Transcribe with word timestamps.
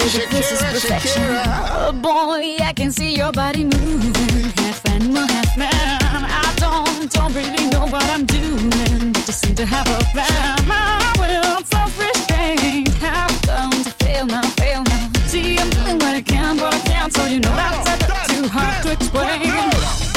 baby, 0.00 0.10
Shakira, 0.10 0.30
this 0.30 0.52
is 0.52 0.62
perfection. 0.62 1.22
Shakira. 1.22 1.44
Oh 1.72 1.92
boy, 1.92 2.64
I 2.64 2.72
can 2.74 2.90
see 2.92 3.14
your 3.14 3.32
body 3.32 3.64
moving, 3.64 4.50
half 4.56 4.86
animal, 4.86 5.26
half 5.26 5.56
man. 5.56 5.70
I 5.72 6.52
don't, 6.56 7.10
don't 7.12 7.34
really 7.34 7.66
know 7.70 7.86
what 7.86 8.04
I'm 8.04 8.24
doing, 8.26 9.12
but 9.12 9.24
just 9.26 9.40
seem 9.40 9.54
to 9.56 9.66
have 9.66 9.88
a 9.88 9.98
plan. 10.12 10.66
My 10.66 11.12
will, 11.18 11.62
self-restraint, 11.64 12.88
have 13.00 13.42
come 13.42 13.70
to 13.70 13.90
fail 14.04 14.26
now, 14.26 14.42
fail 14.60 14.82
now. 14.84 15.10
See, 15.26 15.58
I'm 15.58 15.70
doing 15.70 15.98
what 15.98 16.14
I 16.14 16.22
can, 16.22 16.56
but 16.56 16.74
I 16.74 16.80
can't, 16.80 17.12
so 17.12 17.24
you 17.26 17.40
know 17.40 17.54
that's, 17.54 18.06
that's 18.06 18.34
too 18.34 18.48
hard 18.48 18.82
to 18.84 18.92
explain. 18.92 20.09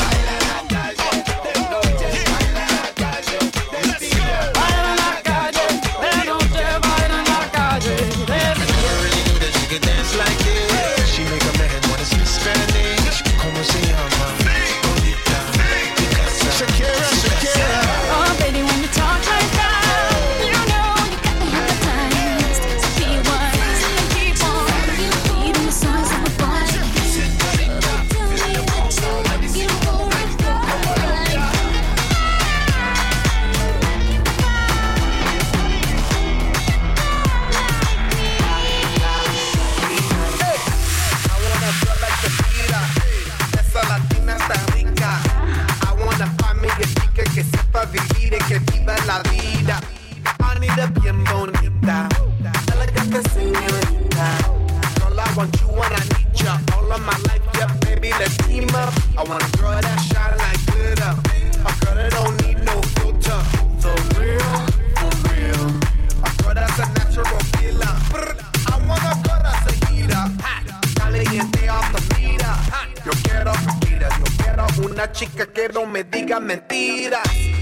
chica 75.11 75.45
que 75.45 75.69
no 75.69 75.85
me 75.85 76.03
diga 76.03 76.39
mentiras. 76.39 77.52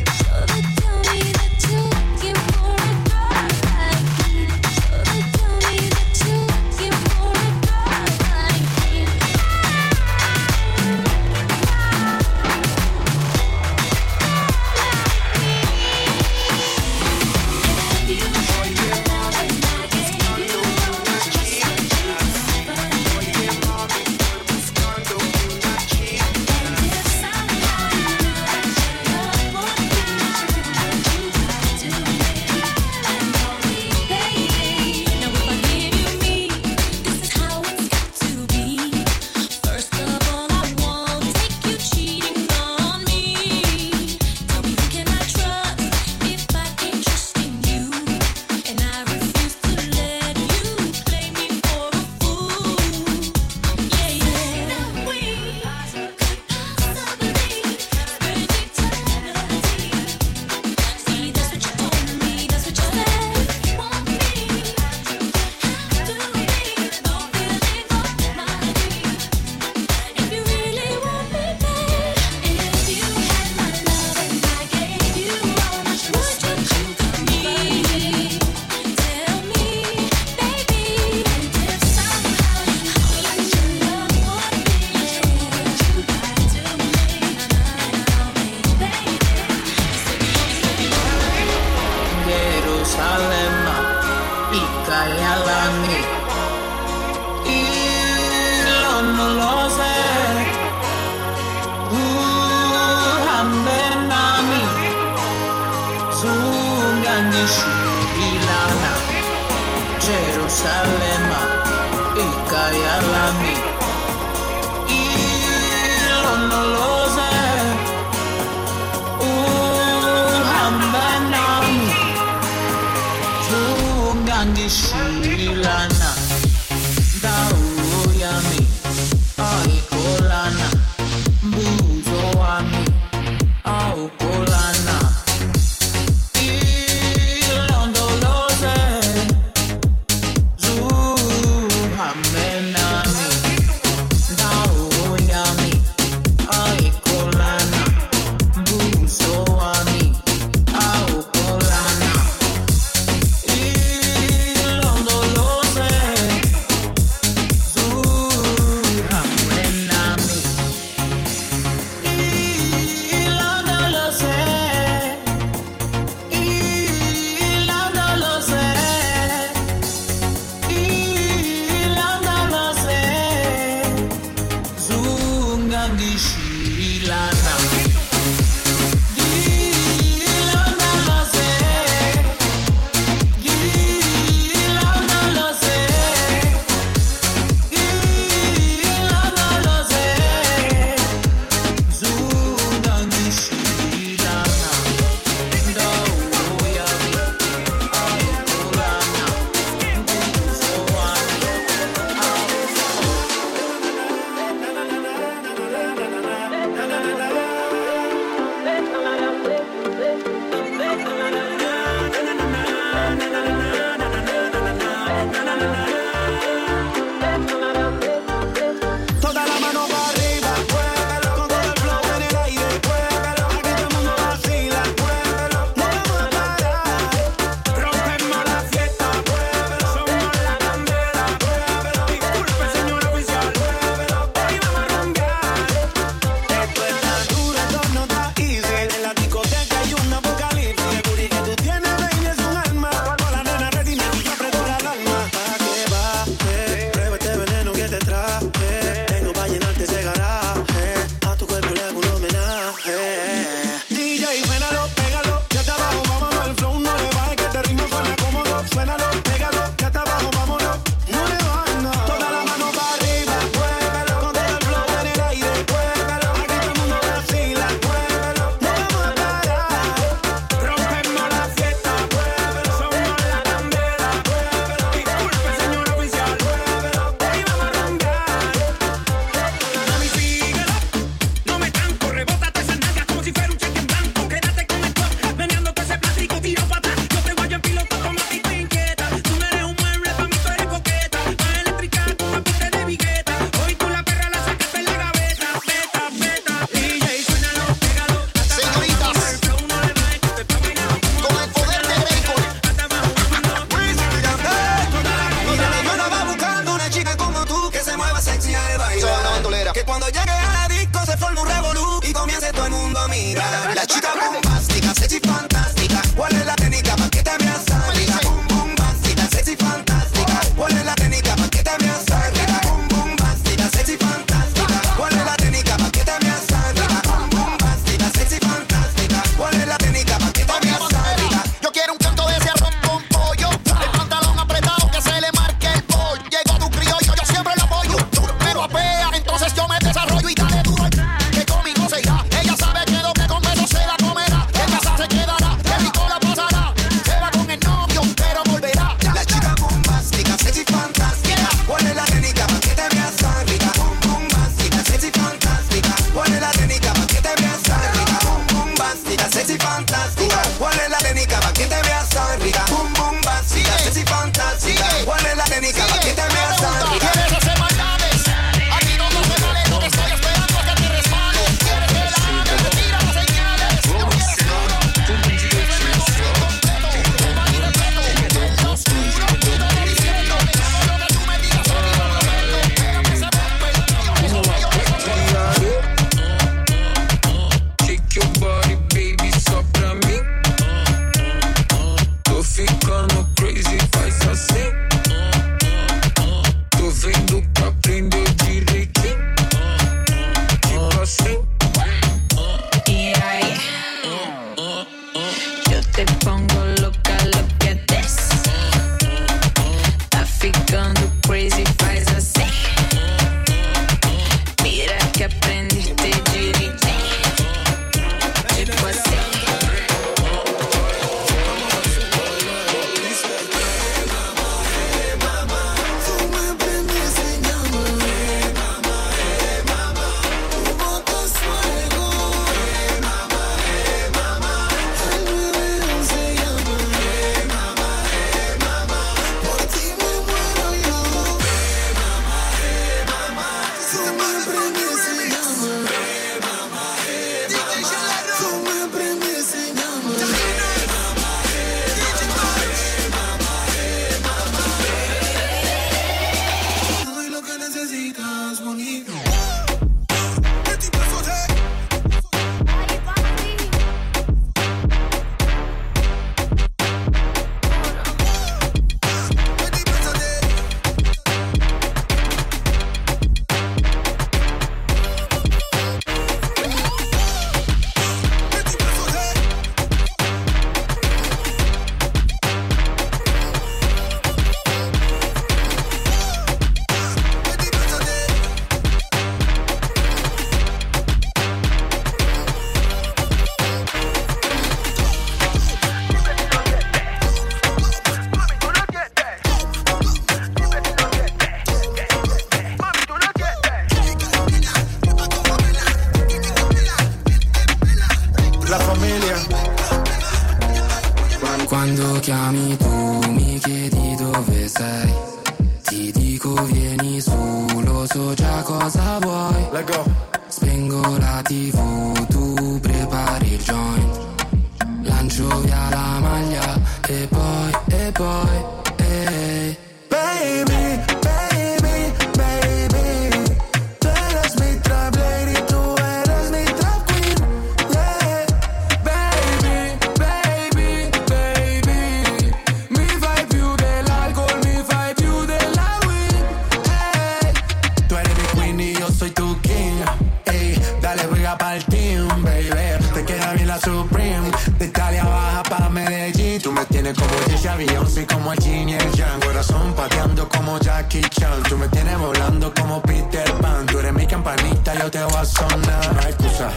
tira 551.51 551.57
para 551.57 551.79
team, 551.79 552.27
baby. 552.43 552.69
Te 553.13 553.25
queda 553.25 553.53
bien 553.53 553.67
la 553.67 553.79
Supreme. 553.79 554.51
De 554.77 554.85
Italia 554.85 555.23
baja 555.23 555.63
para 555.63 555.89
Medellín. 555.89 556.61
Tú 556.61 556.71
me 556.71 556.85
tienes 556.85 557.17
como 557.17 557.31
Gisha 557.49 557.75
Beyoncé, 557.75 558.25
como 558.25 558.53
el 558.53 558.59
Jin 558.59 558.89
y 558.89 558.93
el 558.93 559.11
Yang. 559.11 559.41
Corazón 559.41 559.93
pateando 559.93 560.47
como 560.47 560.79
Jackie 560.79 561.21
Chan. 561.21 561.63
Tú 561.63 561.77
me 561.77 561.87
tienes 561.89 562.17
volando 562.17 562.73
como 562.73 563.01
Peter 563.01 563.51
Pan. 563.61 563.85
Tú 563.85 563.99
eres 563.99 564.13
mi 564.13 564.27
campanita, 564.27 564.93
yo 564.99 565.09
te 565.09 565.23
voy 565.23 565.35
a 565.35 565.45
sonar. 565.45 566.13
No 566.13 566.21
hay 566.21 566.31
excusa 566.31 566.69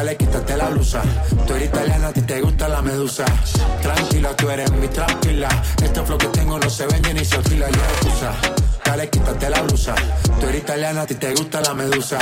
sale, 0.00 0.16
quítate 0.16 0.56
la 0.56 0.68
blusa. 0.68 1.02
Tú 1.46 1.54
eres 1.54 1.68
italiana, 1.68 2.08
a 2.08 2.12
ti 2.12 2.22
te 2.22 2.40
gusta 2.40 2.68
la 2.68 2.80
medusa. 2.80 3.24
Tranquila, 3.82 4.34
tú 4.34 4.48
eres 4.48 4.72
mi 4.72 4.88
tranquila. 4.88 5.48
Este 5.82 6.02
flow 6.02 6.18
que 6.18 6.28
tengo 6.28 6.58
no 6.58 6.70
se 6.70 6.86
vende 6.86 7.12
ni 7.12 7.24
se 7.24 7.36
oscila, 7.36 7.66
yo 7.68 7.80
excusa. 7.92 8.32
Dale, 8.84 9.08
quítate 9.10 9.50
la 9.50 9.60
blusa. 9.62 9.94
Tú 10.40 10.46
eres 10.46 10.62
italiana, 10.62 11.02
a 11.02 11.06
ti 11.06 11.14
te 11.16 11.34
gusta 11.34 11.60
la 11.60 11.74
medusa. 11.74 12.18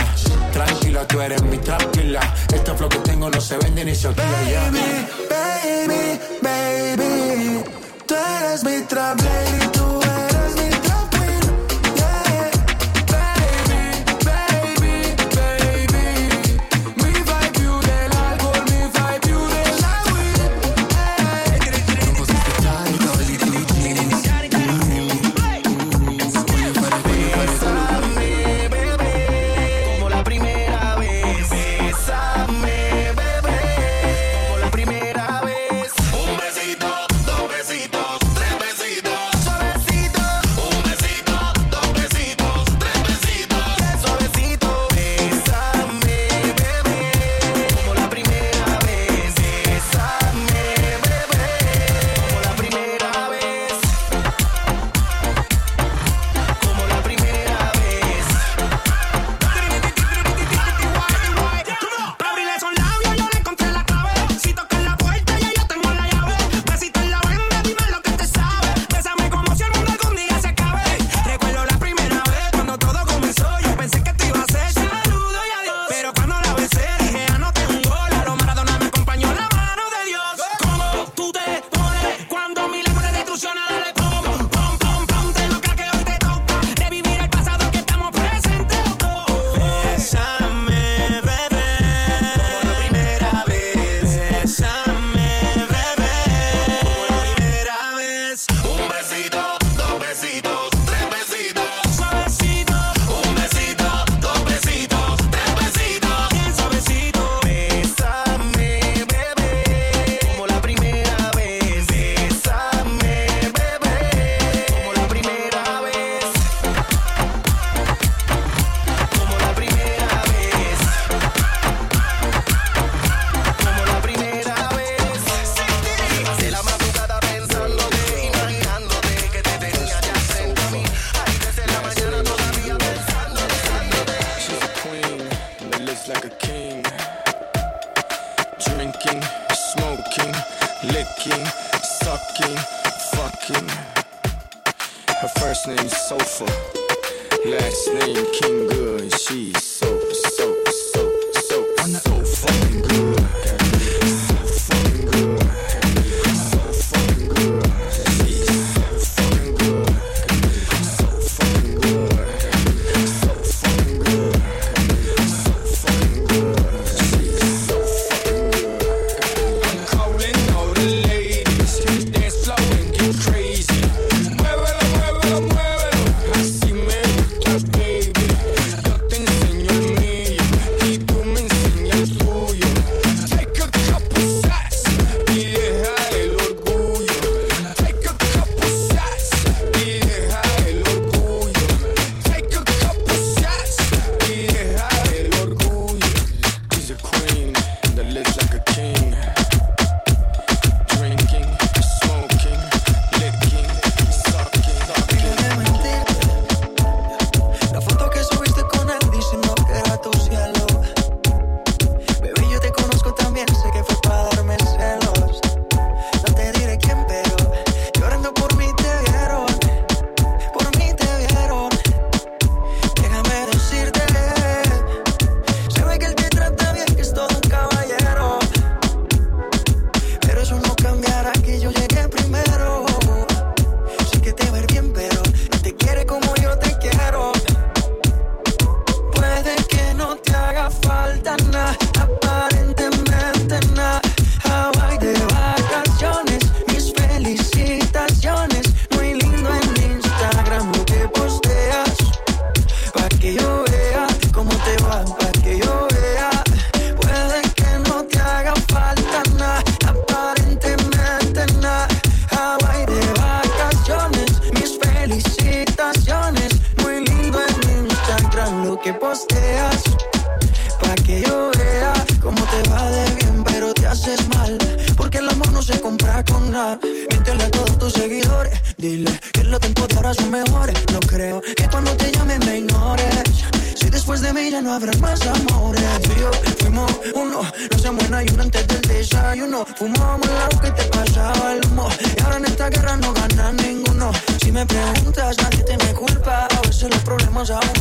Tranquila, 0.53 1.07
tú 1.07 1.21
eres 1.21 1.43
mi 1.43 1.59
tranquila. 1.59 2.21
Este 2.53 2.75
flow 2.75 2.89
que 2.89 2.99
tengo 2.99 3.31
no 3.31 3.41
se 3.41 3.57
vende 3.59 3.85
ni 3.85 3.95
se 3.95 4.09
oscila, 4.09 4.27
Baby, 4.27 4.89
baby, 5.31 6.21
baby. 6.43 7.65
Tú 8.07 8.15
eres 8.15 8.65
mi 8.65 8.83
trap 8.89 9.21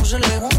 je 0.08 0.16
les 0.16 0.38
rends. 0.38 0.57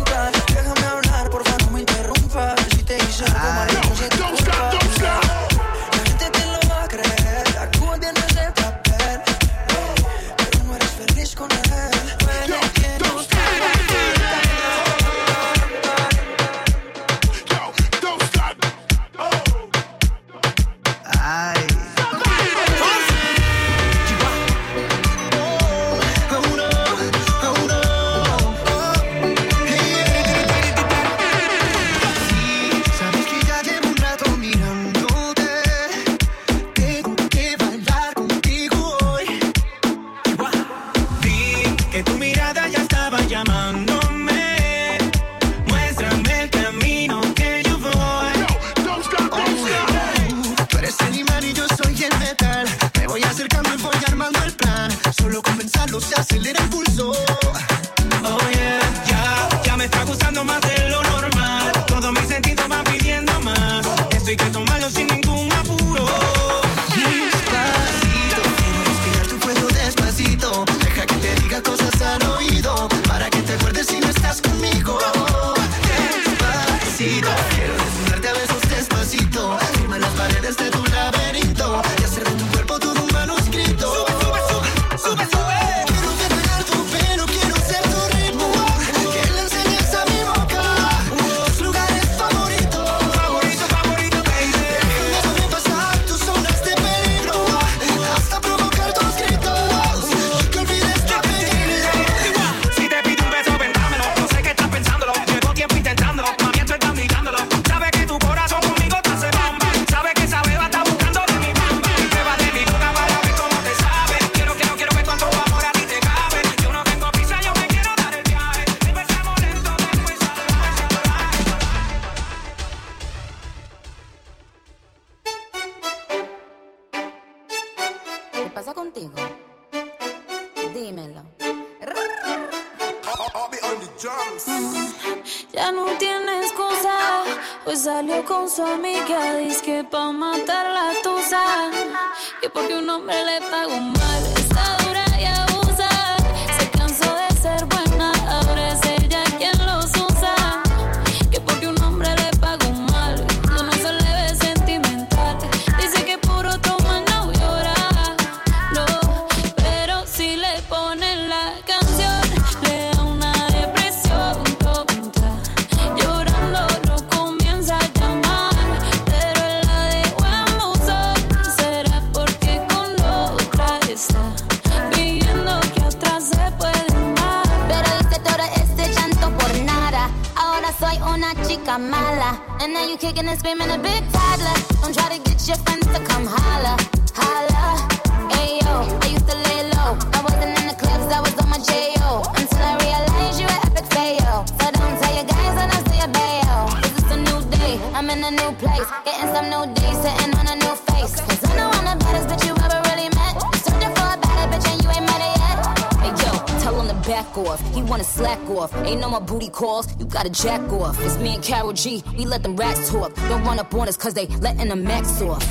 jack 210.30 210.62
off. 210.72 210.98
It's 211.02 211.18
me 211.18 211.36
and 211.36 211.44
Carol 211.44 211.74
G, 211.74 212.04
we 212.18 212.26
let 212.26 212.44
them 212.44 212.56
rats 212.56 212.90
talk. 212.92 213.14
Don't 213.16 213.44
run 213.44 213.60
up 213.60 213.74
on 213.74 213.88
us 213.88 213.98
cause 213.98 214.14
they 214.14 214.28
letting 214.28 214.70
the 214.70 214.76
max 214.76 215.22
off. 215.22 215.46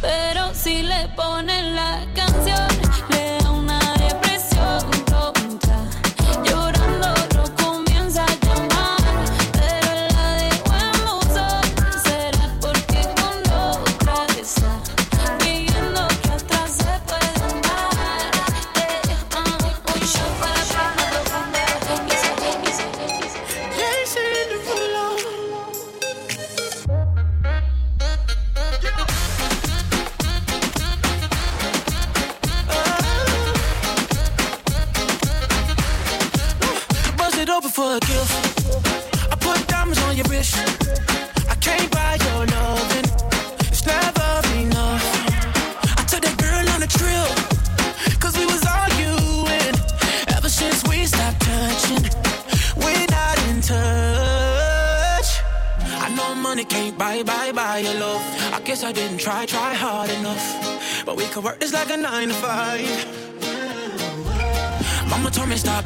Pero 0.00 0.52
si 0.52 0.82
le 0.82 1.08
ponen 1.16 1.74
la 1.76 2.04
canción, 2.14 2.68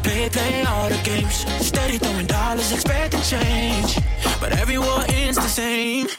pay, 0.06 0.28
play 0.28 0.64
all 0.64 0.88
the 0.88 1.00
games. 1.02 1.44
Steady 1.66 1.98
throwing 1.98 2.26
dollars, 2.26 2.72
expecting 2.72 3.22
change. 3.22 3.98
But 4.40 4.52
every 4.52 4.78
war 4.78 5.04
ends 5.08 5.36
the 5.36 5.48
same. 5.48 6.15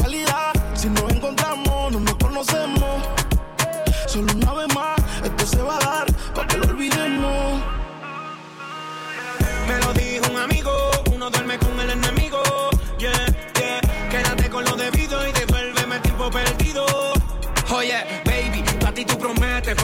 casualidad. 0.00 0.52
Si 0.74 0.88
no 0.88 1.09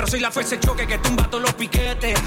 Soy 0.08 0.20
la 0.20 0.30
fuerza 0.30 0.54
de 0.54 0.60
choque 0.60 0.86
que 0.86 0.98
tumba 0.98 1.28
todos 1.28 1.42
los 1.42 1.54
piquetes. 1.54 2.18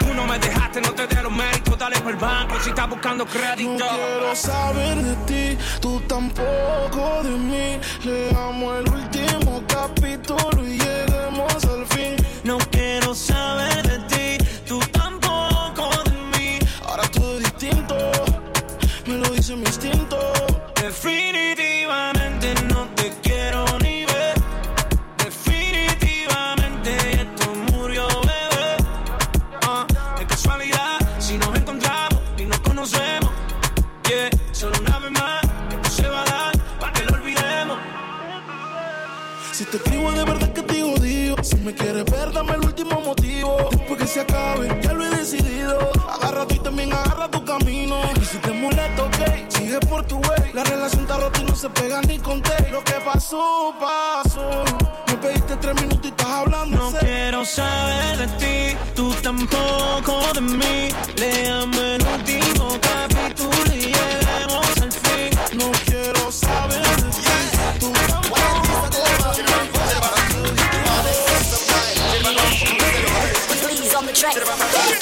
Tú 0.00 0.12
no 0.14 0.26
me 0.26 0.38
dejaste, 0.38 0.80
no 0.80 0.92
te 0.92 1.06
dieron 1.06 1.36
mérito. 1.36 1.76
Dale 1.76 2.00
por 2.00 2.10
el 2.12 2.18
banco 2.18 2.54
si 2.60 2.70
estás 2.70 2.88
buscando 2.88 3.24
crédito. 3.26 3.84
No 3.84 3.90
quiero 3.90 4.34
saber 4.34 4.96
de 4.96 5.14
ti, 5.26 5.58
tú 5.80 6.00
tampoco 6.08 7.22
de 7.22 7.30
mí. 7.30 7.80
Le 8.04 8.30
amo 8.36 8.74
el 8.74 8.88
último 8.88 9.62
capítulo 9.68 10.66
y 10.66 10.78
lleguemos 10.78 11.64
al 11.64 11.86
fin. 11.86 12.16
No 12.44 12.58
quiero 12.70 13.01
se 44.12 44.20
acabe, 44.20 44.68
ya 44.82 44.92
lo 44.92 45.06
he 45.06 45.10
decidido. 45.16 45.90
Agarra 46.06 46.46
tú 46.46 46.54
y 46.54 46.58
también 46.58 46.92
agarra 46.92 47.30
tu 47.30 47.42
camino. 47.44 47.96
Y 48.20 48.24
si 48.24 48.36
te 48.38 48.52
molesta, 48.52 49.04
ok, 49.04 49.48
sigue 49.48 49.80
por 49.80 50.04
tu 50.04 50.16
way. 50.16 50.52
La 50.52 50.64
relación 50.64 51.02
está 51.02 51.16
rota 51.16 51.40
y 51.40 51.44
no 51.44 51.56
se 51.56 51.70
pega 51.70 52.00
ni 52.02 52.18
conté 52.18 52.70
Lo 52.70 52.84
que 52.84 52.94
pasó, 53.04 53.74
pasó. 53.80 54.64
Me 55.06 55.14
pediste 55.16 55.56
tres 55.56 55.74
minutos 55.76 56.04
y 56.04 56.08
estás 56.08 56.26
hablando 56.26 56.90
No 56.90 56.98
quiero 56.98 57.44
saber 57.44 58.18
de 58.18 58.26
ti, 58.38 58.76
tú 58.94 59.14
tampoco 59.22 60.20
de 60.34 60.40
mí. 60.42 60.88
Léame 61.16 61.96
el 61.96 62.06
último 62.06 62.78
capítulo 62.80 63.74
y 63.74 63.78
lleguemos 63.78 64.21
right. 74.22 75.01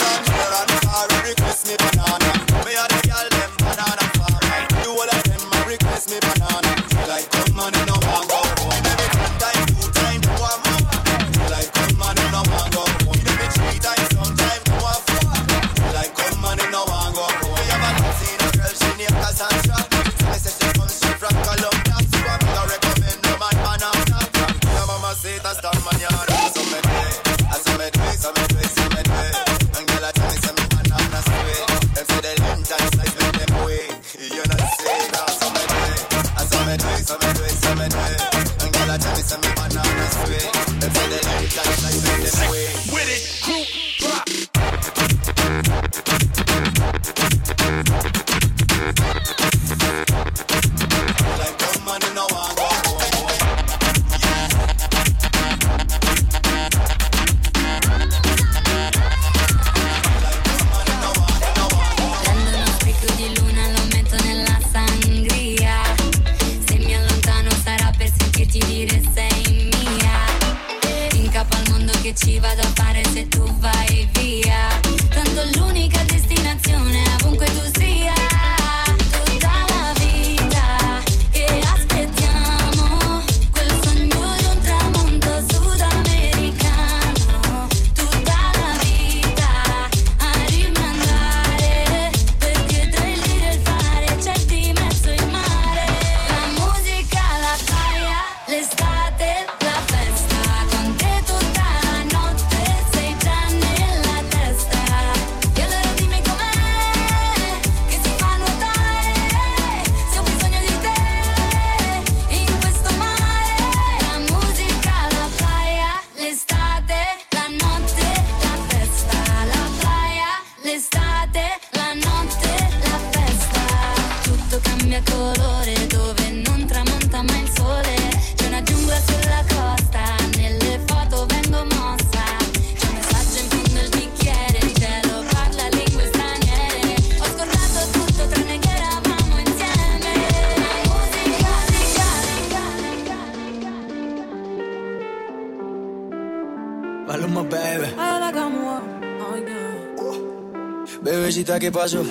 Bebecita, 151.50 151.58
¿qué 151.58 151.72
pasó? 151.72 152.04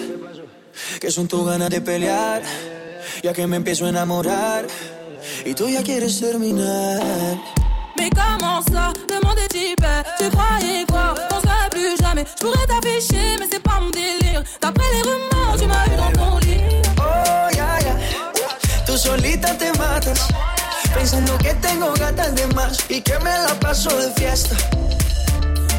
Que 0.99 1.11
son 1.11 1.27
tus 1.27 1.45
ganas 1.45 1.69
de 1.69 1.81
pelear, 1.81 2.41
ya 3.23 3.33
que 3.33 3.47
me 3.47 3.55
empiezo 3.55 3.85
a 3.85 3.89
enamorar 3.89 4.65
y 5.45 5.53
tú 5.53 5.69
ya 5.69 5.81
quieres 5.83 6.19
terminar. 6.19 7.01
Mais 7.97 8.09
comment 8.09 8.61
ça 8.71 8.93
Demande 9.07 9.47
type, 9.49 9.85
tu 10.17 10.29
croyais 10.29 10.85
quoi 10.87 11.13
On 11.31 11.41
serait 11.41 11.69
plus 11.69 11.97
jamais. 12.01 12.25
Je 12.25 12.45
pourrais 12.45 12.65
t'afficher, 12.65 13.37
mais 13.39 13.47
c'est 13.51 13.61
pas 13.61 13.79
mon 13.81 13.89
délire. 13.89 14.43
D'après 14.61 14.85
les 14.93 15.01
rumeurs, 15.01 15.55
tu 15.57 15.65
m'as 15.67 15.85
eu 15.87 15.97
dans 15.97 16.11
ton 16.19 16.37
lit. 16.39 16.61
Oh, 16.97 17.55
ya, 17.55 17.79
ya. 17.85 17.95
Tú 18.85 18.97
solita 18.97 19.53
te 19.57 19.71
matas, 19.77 20.27
pensando 20.93 21.37
que 21.37 21.53
tengo 21.55 21.93
gatas 21.93 22.35
de 22.35 22.45
más 22.55 22.77
y 22.89 23.01
que 23.01 23.17
me 23.19 23.31
la 23.47 23.53
paso 23.59 23.89
de 23.89 24.11
fiesta. 24.19 24.55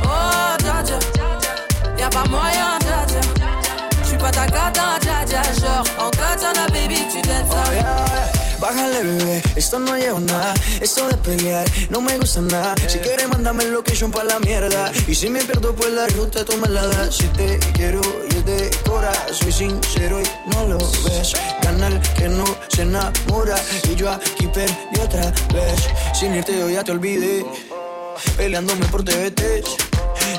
Oh, 0.05 0.57
dja 0.63 0.83
dja. 0.83 0.99
Y'a 1.99 2.11
pas 2.11 2.29
moyen, 2.29 2.79
dja 2.81 3.07
dja. 3.07 3.50
Pas 4.21 4.31
ta 4.33 4.47
cata, 4.47 4.99
dja 5.01 5.25
dja. 5.25 5.43
Genre, 5.61 5.85
en 5.99 6.11
katana, 6.11 6.67
baby, 6.69 6.99
tu 7.13 7.21
t'aides 7.23 7.47
ça. 7.51 7.63
Oh, 7.67 7.73
ya, 7.73 7.81
ya. 7.81 8.51
Bájale, 8.61 9.03
bebé, 9.03 9.43
esto 9.57 9.79
no 9.79 9.97
lleva 9.97 10.21
nada. 10.21 10.53
Esto 10.83 11.09
de 11.09 11.17
pelear 11.17 11.65
no 11.89 12.03
me 12.03 12.19
gusta 12.19 12.43
nada. 12.43 12.75
Si 12.87 12.99
quieres, 12.99 13.27
mándame 13.29 13.65
el 13.65 13.73
location 13.73 14.11
pa' 14.11 14.25
la 14.25 14.39
mierda. 14.41 14.93
Y 15.09 15.15
si 15.15 15.31
me 15.31 15.43
pierdo 15.43 15.75
por 15.75 15.89
la 15.89 16.07
ruta, 16.09 16.45
tú 16.45 16.57
me 16.59 16.69
la 16.69 16.87
das. 16.87 17.17
Si 17.17 17.27
te 17.29 17.59
quiero 17.73 18.03
y 18.31 18.37
es 18.37 18.45
de 18.45 18.71
cora, 18.87 19.13
soy 19.33 19.51
sincero 19.51 20.21
y 20.21 20.51
no 20.53 20.67
lo 20.67 20.79
ves. 20.79 21.33
Canal 21.63 21.99
que 22.19 22.29
no 22.29 22.45
se 22.69 22.83
enamora. 22.83 23.57
Y 23.91 23.95
yo 23.95 24.11
aquí 24.11 24.47
perdí 24.49 25.01
otra 25.03 25.33
vez. 25.55 25.81
Sin 26.13 26.35
irte, 26.35 26.59
yo 26.59 26.69
ya 26.69 26.85
te 26.85 26.93
olvidé. 26.93 27.47
Peleándome 28.37 28.85
por 28.87 29.03
TVT. 29.03 29.65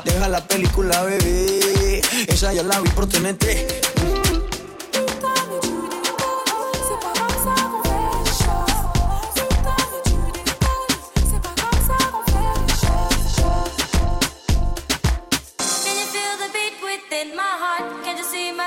Deja 0.04 0.28
la 0.28 0.42
película, 0.42 1.04
bebé. 1.04 2.02
Esa 2.28 2.54
ya 2.54 2.64
la 2.64 2.80
vi 2.80 2.90
por 2.90 3.08
TNT. 3.08 3.46
Can 18.04 18.18
you 18.18 18.24
feel 18.24 18.62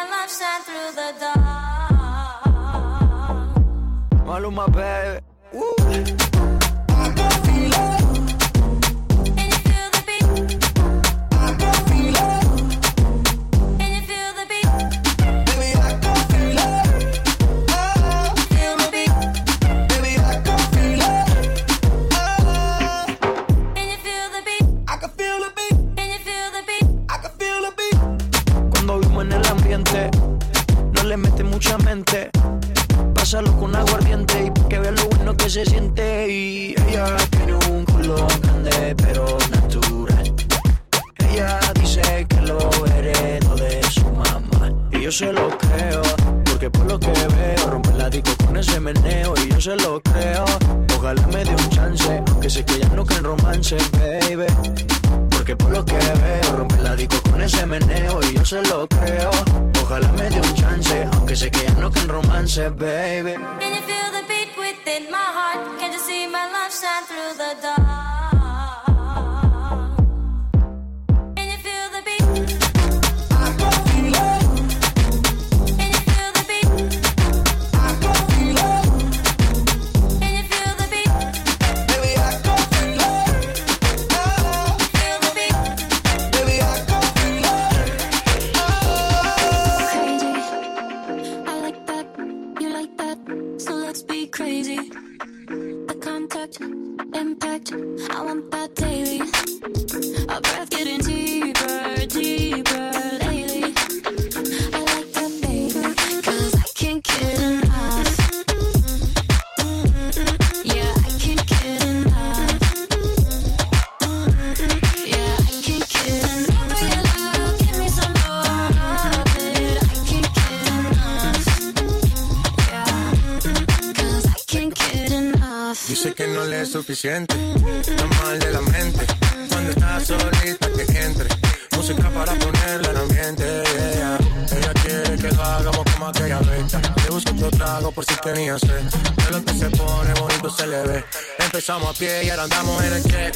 suficiente. 126.74 127.36
Está 127.80 128.04
mal 128.04 128.36
de 128.36 128.50
la 128.50 128.60
mente. 128.62 129.06
Cuando 129.48 129.70
estás 129.70 130.06
solita 130.08 130.66
que 130.76 131.04
entre. 131.04 131.28
Música 131.76 132.10
para 132.10 132.34
ponerle 132.34 132.88
al 132.88 132.96
ambiente. 132.96 133.44
Yeah. 133.44 134.18
Ella 134.50 134.72
quiere 134.82 135.16
que 135.16 135.28
lo 135.36 135.42
hagamos 135.44 135.84
como 135.92 136.08
aquella 136.08 136.40
vez. 136.40 136.72
Te 136.72 137.10
busco 137.10 137.30
otro 137.30 137.50
trago 137.52 137.92
por 137.92 138.04
si 138.04 138.16
tenías 138.16 138.60
sed. 138.60 138.82
De 139.24 139.30
lo 139.30 139.44
que 139.44 139.54
se 139.54 139.70
pone 139.70 140.14
bonito 140.14 140.50
se 140.50 140.66
le 140.66 140.82
ve. 140.82 141.04
Empezamos 141.38 141.90
a 141.90 141.92
pie 141.96 142.24
y 142.24 142.30
ahora 142.30 142.42
andamos 142.42 142.82
en 142.82 142.92
el 142.92 143.04
check. 143.04 143.34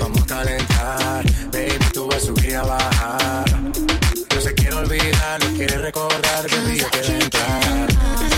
Vamos 0.00 0.22
a 0.22 0.26
calentar. 0.26 1.24
Baby, 1.52 1.86
tú 1.92 2.06
vas 2.06 2.16
a 2.16 2.26
subir 2.26 2.56
a 2.56 2.62
bajar. 2.62 3.50
No 4.34 4.40
se 4.40 4.54
quiere 4.54 4.76
olvidar, 4.76 5.44
no 5.44 5.56
quiere 5.58 5.76
recordar 5.76 6.46
que 6.46 6.78
yo 6.78 6.88
quiero 6.88 7.22
entrar. 7.22 8.31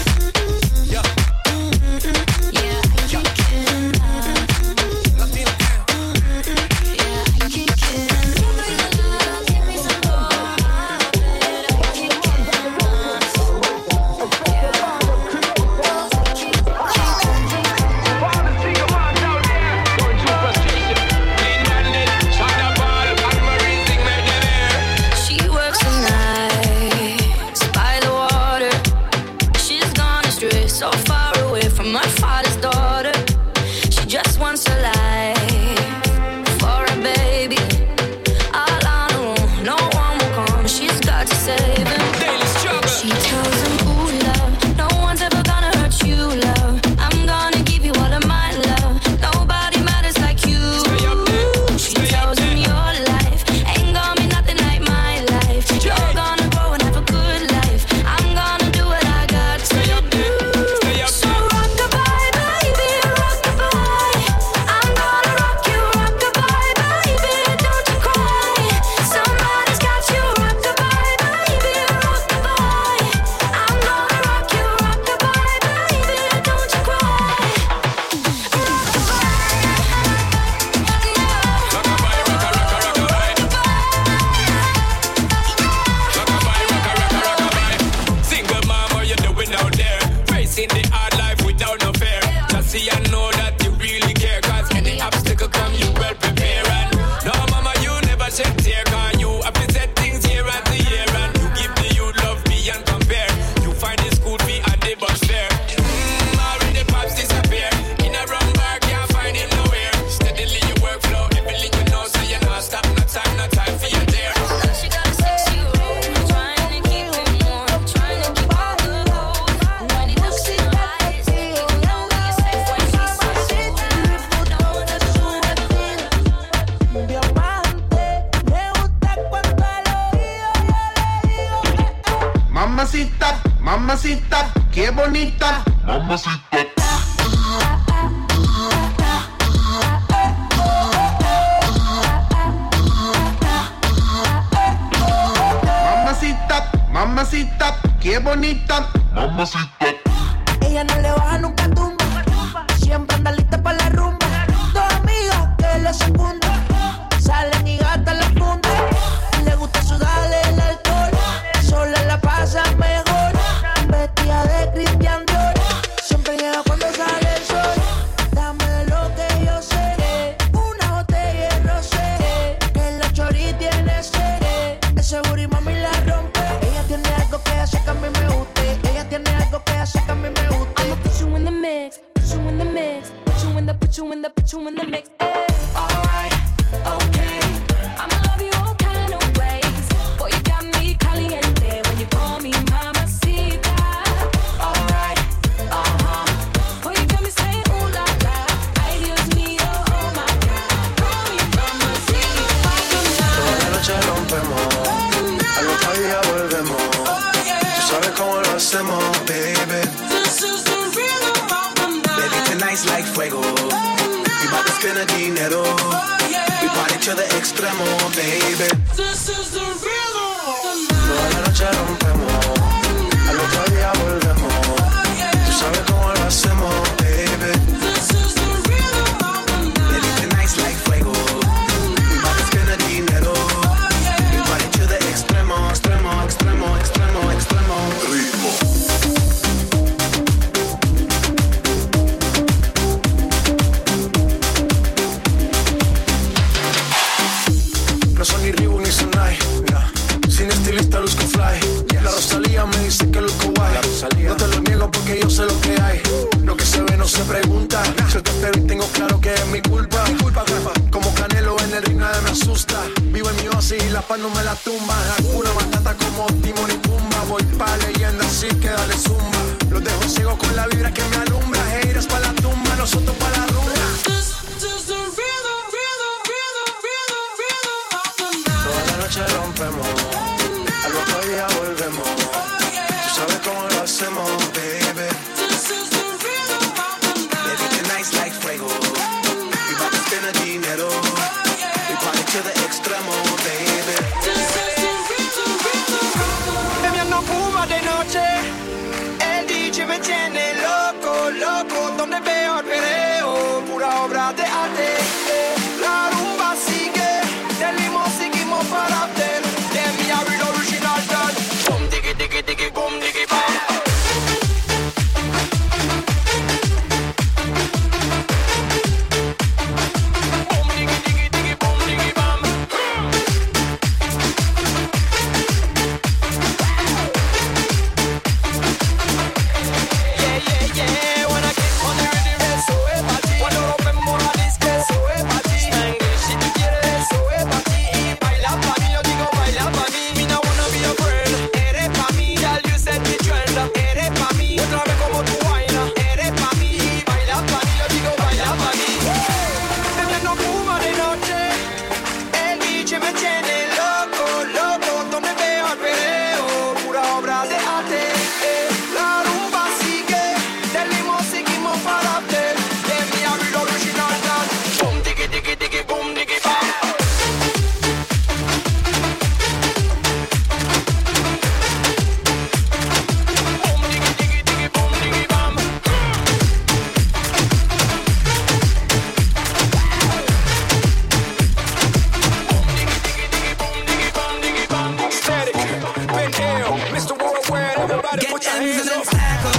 back 389.24 389.53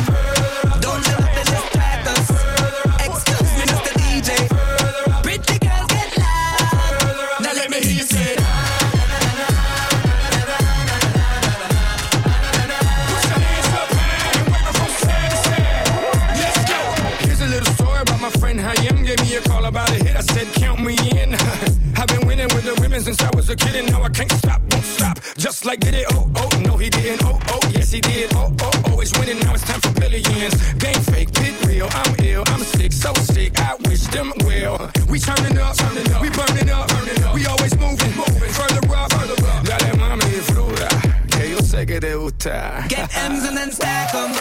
friends. 30.36 30.74
Game 30.74 31.02
fake, 31.14 31.34
pit 31.34 31.54
real. 31.66 31.88
I'm 31.92 32.16
ill. 32.24 32.44
I'm 32.48 32.60
sick, 32.60 32.94
so 32.94 33.14
sick. 33.14 33.60
I 33.60 33.76
wish 33.86 34.04
them 34.08 34.32
well. 34.46 34.92
We 35.10 35.20
turning 35.20 35.58
up, 35.58 35.76
turning 35.76 36.12
up. 36.12 36.22
We 36.22 36.30
burning 36.30 36.70
up, 36.70 36.88
burning 36.88 37.24
up. 37.24 37.34
We 37.36 37.46
always 37.46 37.76
moving, 37.78 38.16
moving. 38.16 38.52
Further 38.52 38.96
up, 38.96 39.12
further 39.14 39.48
up. 39.48 39.64
Dale 39.66 39.96
mami 39.98 40.40
fruta, 40.50 40.90
que 41.32 41.52
yo 41.52 41.60
sé 41.62 41.86
que 41.86 42.00
te 42.00 42.16
gusta. 42.16 42.86
Get 42.90 43.10
M's 43.18 43.46
and 43.46 43.58
then 43.58 43.72
stack 43.72 44.12
them. 44.12 44.32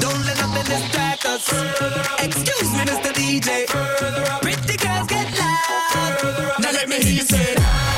Don't 0.00 0.24
let 0.26 0.38
nothing 0.38 0.66
distract 0.72 1.26
us. 1.26 1.48
Excuse 2.22 2.70
me, 2.72 2.84
Mr. 2.90 3.12
DJ. 3.12 3.66
Pretty 4.40 4.76
girls 4.76 5.06
get 5.08 5.26
loud. 5.38 6.60
Now 6.60 6.72
let 6.72 6.88
me 6.88 6.96
hear 6.96 7.14
you 7.14 7.22
say. 7.22 7.95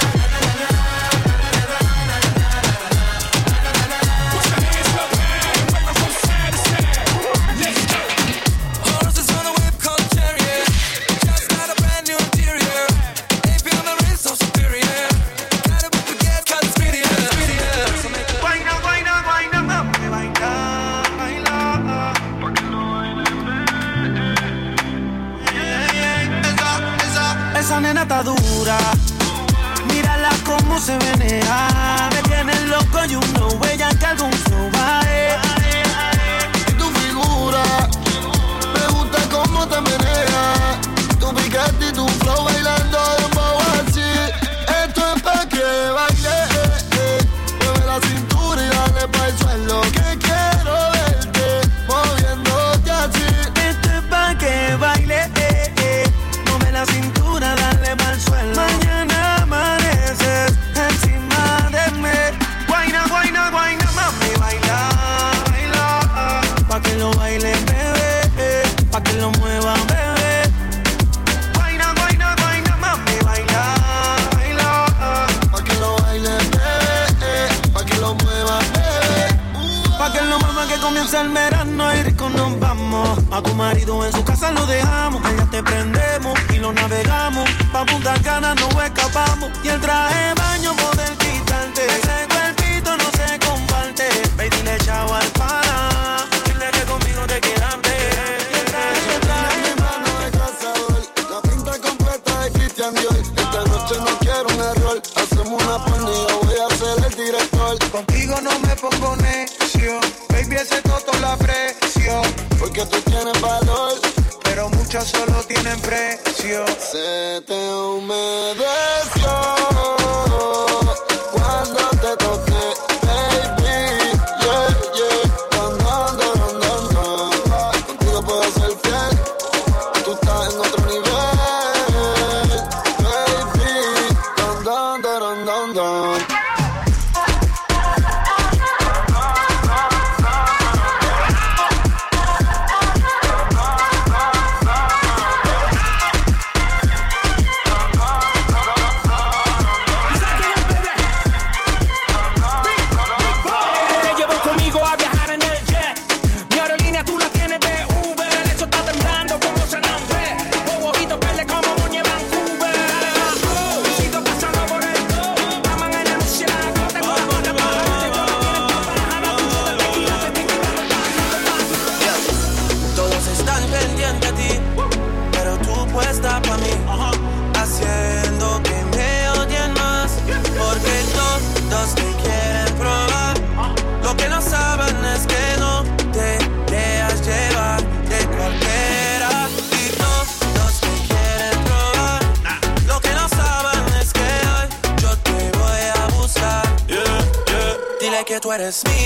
Dile 198.59 198.73
que 198.73 198.98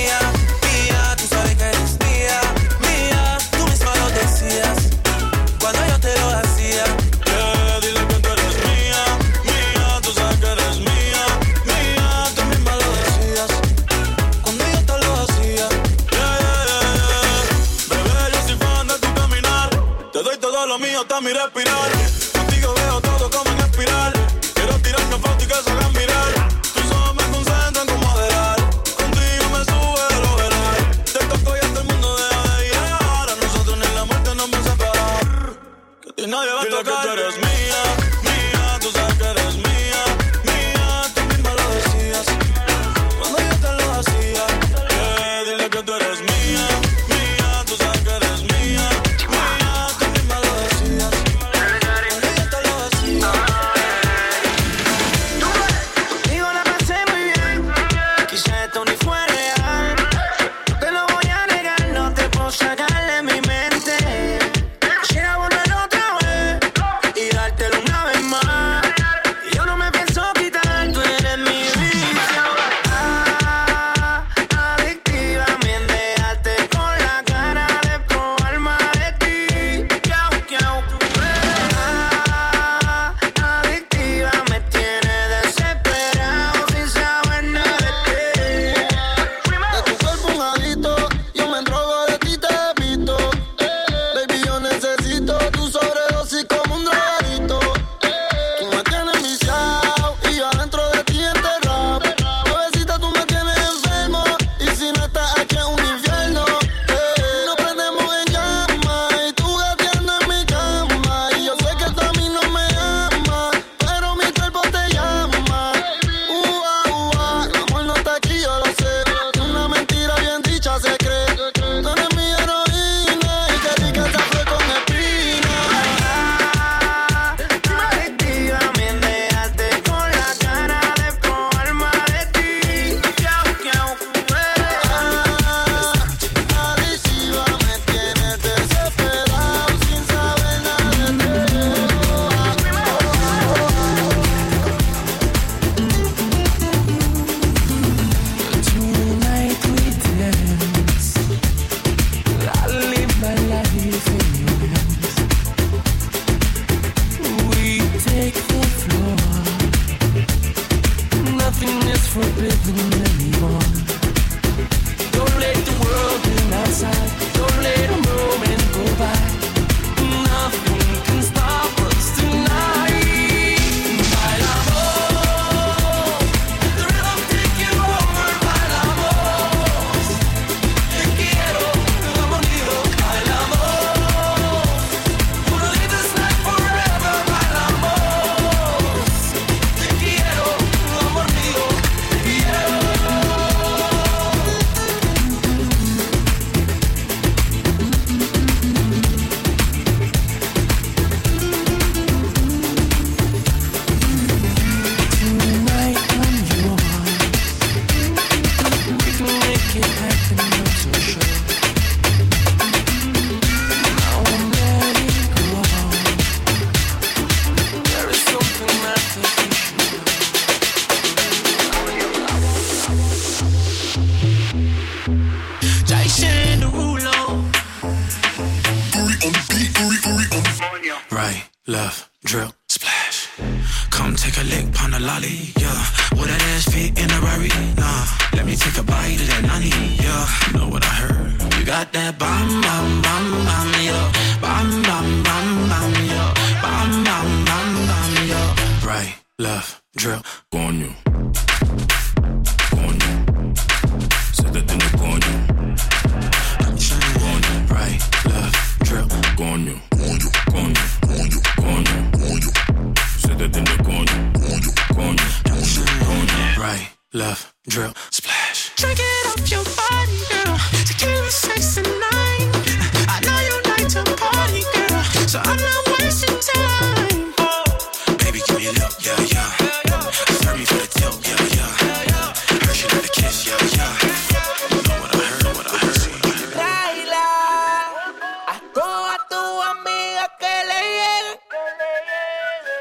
que 290.39 290.65
le 290.65 290.81
lleguen. 290.81 291.41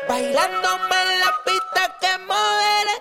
Bailándome 0.07 1.01
en 1.01 1.19
la 1.19 1.33
pista 1.45 1.97
que 1.99 2.17
modele. 2.19 2.95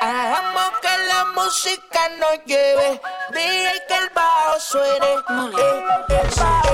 Hagamos 0.00 0.70
que 0.80 0.98
la 1.08 1.24
música 1.36 2.08
nos 2.18 2.44
lleve. 2.44 3.00
Dije 3.30 3.72
que 3.88 3.94
el 3.94 4.08
bajo 4.10 4.60
suene. 4.60 5.14
Eh. 5.58 6.69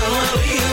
I'll 0.00 0.38
be 0.44 0.67